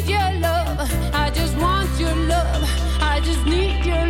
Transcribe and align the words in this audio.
need 0.00 0.10
your 0.10 0.40
love. 0.40 0.90
I 1.14 1.30
just 1.30 1.56
want 1.56 1.88
your 1.98 2.14
love. 2.14 2.62
I 3.00 3.20
just 3.22 3.44
need 3.46 3.84
your 3.84 3.96
love. 3.96 4.09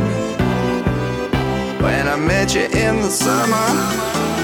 met 2.27 2.53
you 2.53 2.65
in 2.65 3.01
the 3.01 3.09
summer. 3.09 4.40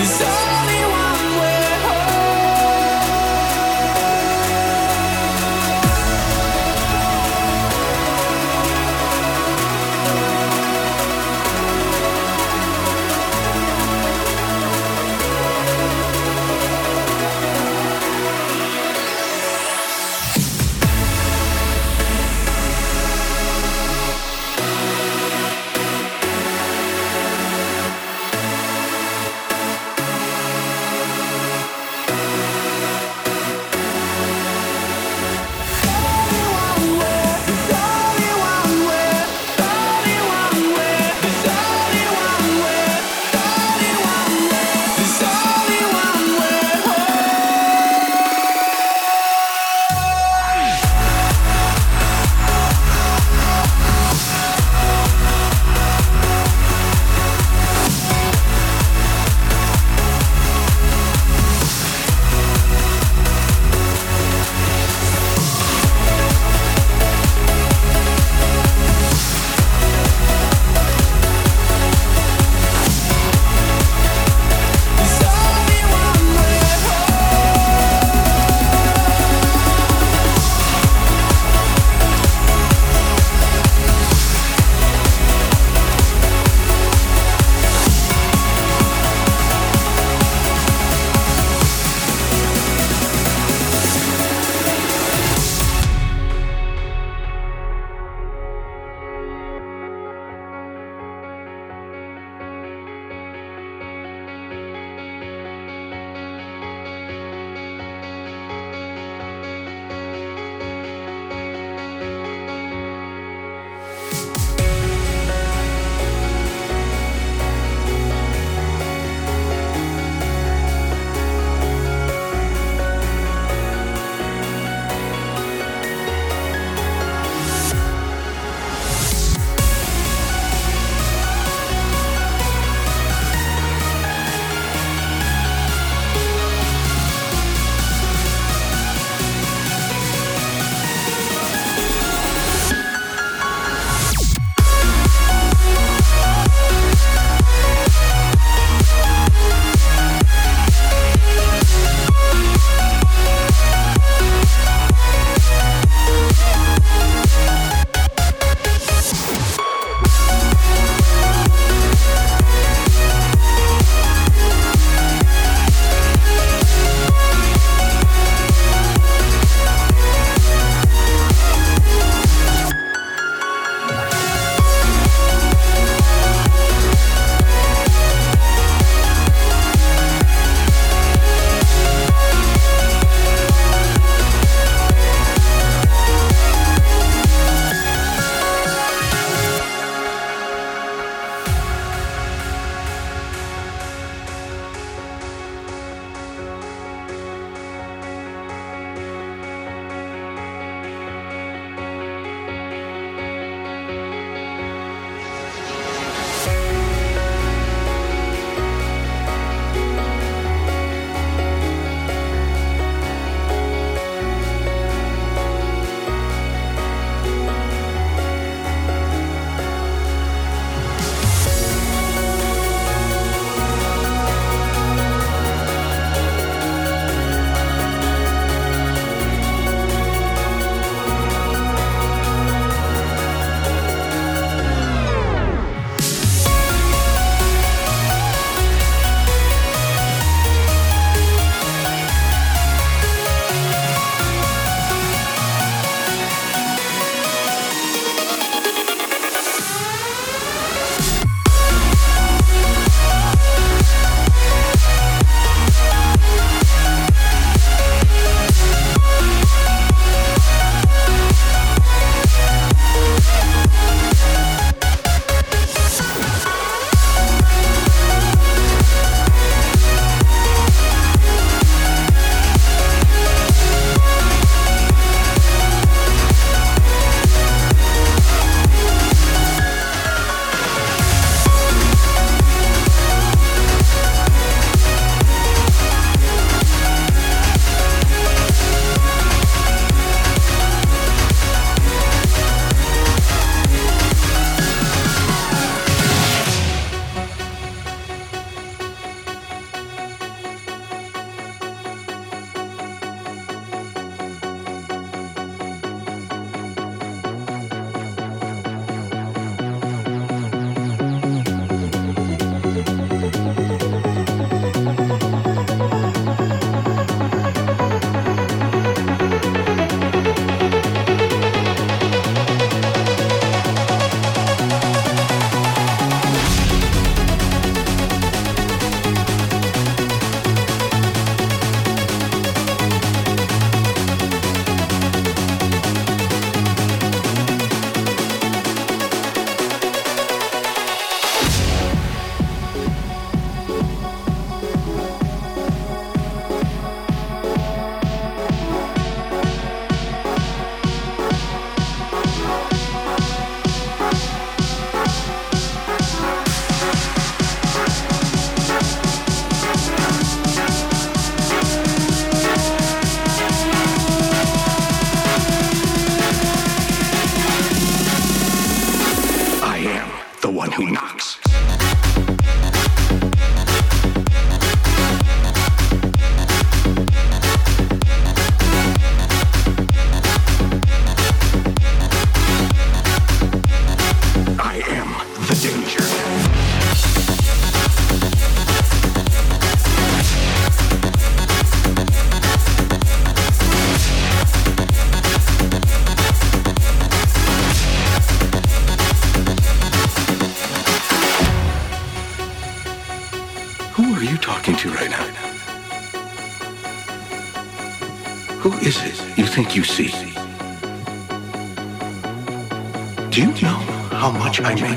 desire 0.00 0.59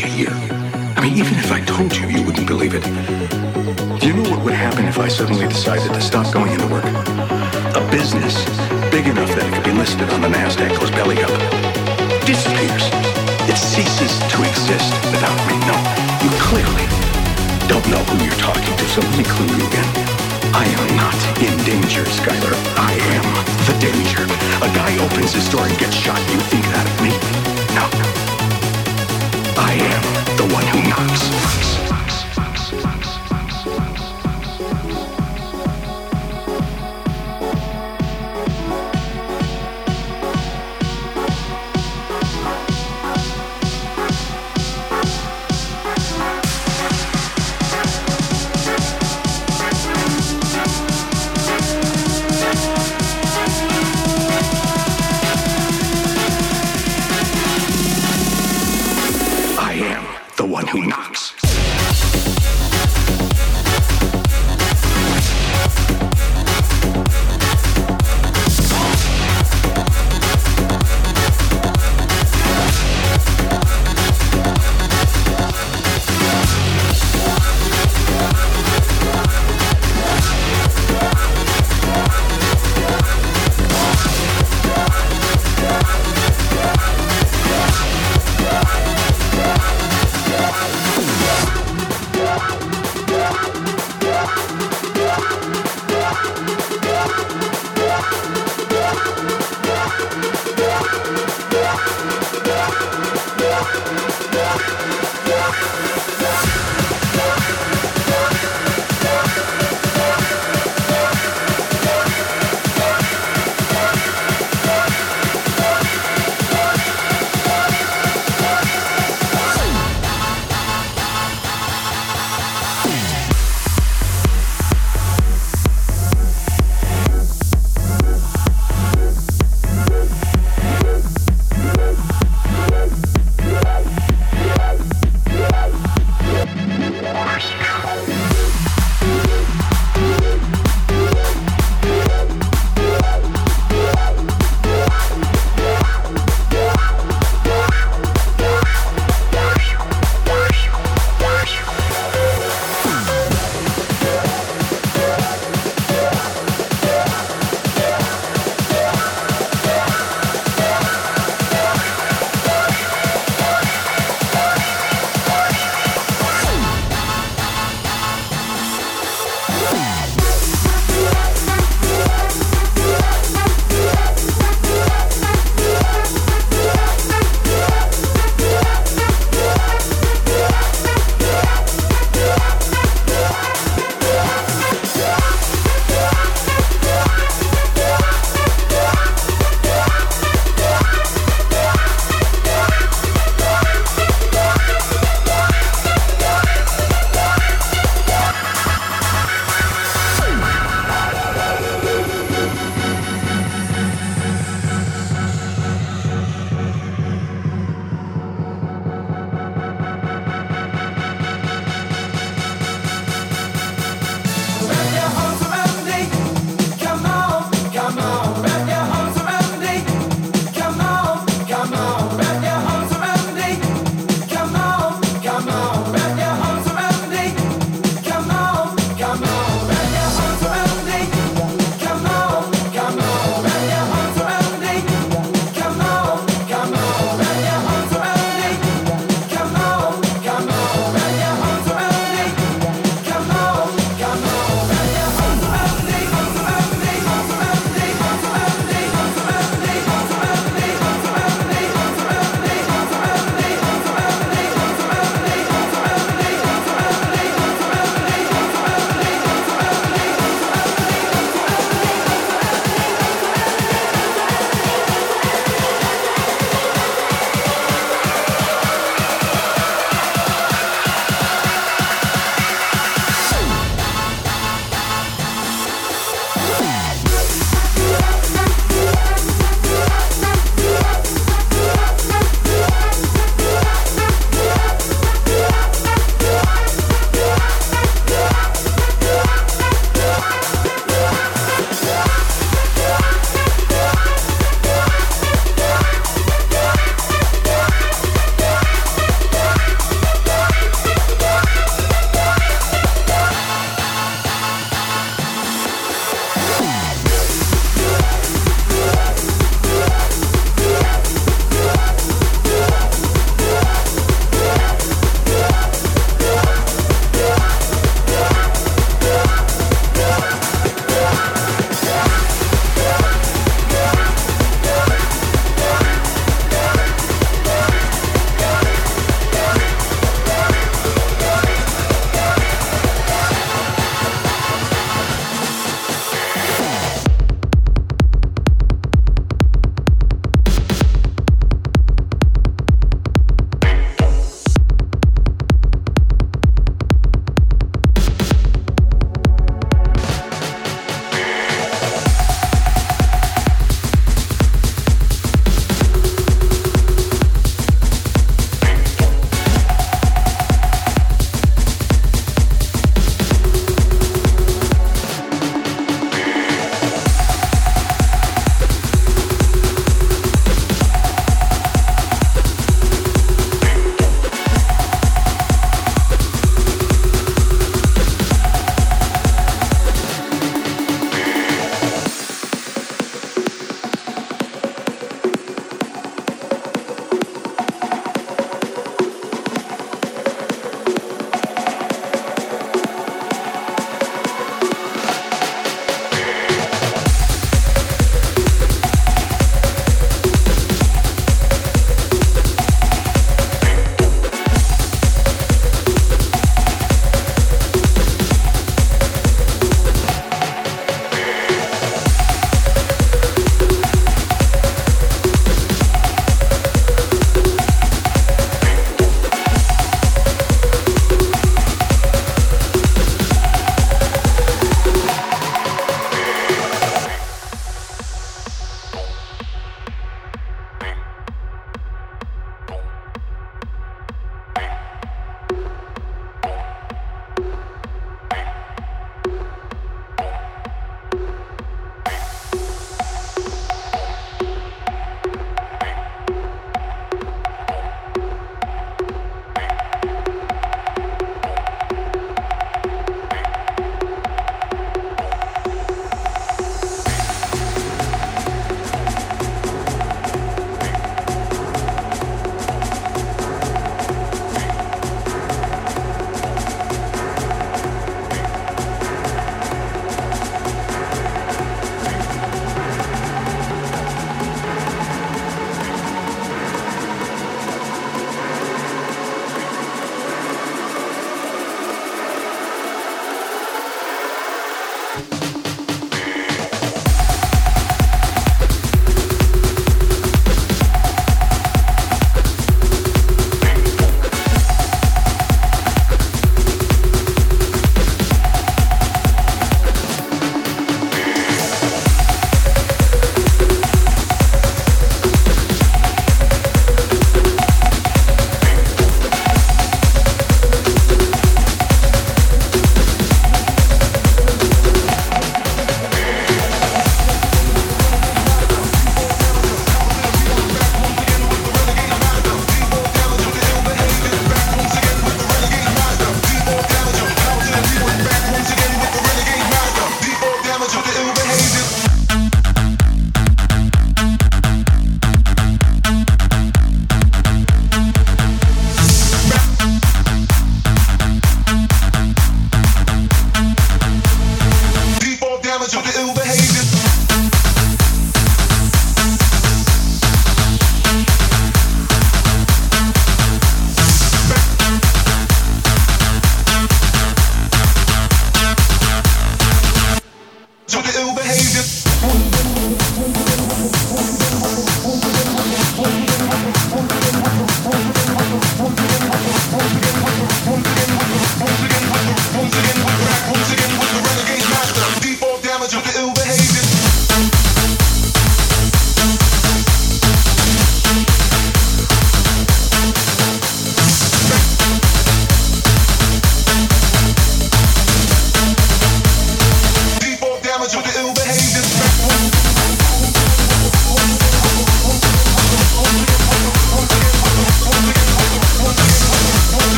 much 0.00 0.28
I 0.28 0.37